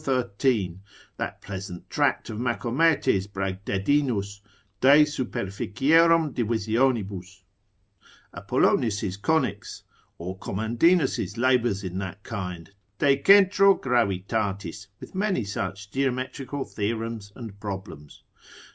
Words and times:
13, 0.03 0.81
that 1.17 1.43
pleasant 1.43 1.87
tract 1.87 2.31
of 2.31 2.39
Machometes 2.39 3.27
Bragdedinus 3.27 4.41
de 4.81 5.03
superficierum 5.05 6.33
divisionibus, 6.33 7.43
Apollonius's 8.33 9.15
Conics, 9.19 9.83
or 10.17 10.39
Commandinus's 10.39 11.37
labours 11.37 11.83
in 11.83 11.99
that 11.99 12.23
kind, 12.23 12.71
de 12.97 13.21
centro 13.23 13.75
gravitatis, 13.75 14.87
with 14.99 15.13
many 15.13 15.43
such 15.43 15.91
geometrical 15.91 16.65
theorems 16.65 17.31
and 17.35 17.59
problems? 17.59 18.23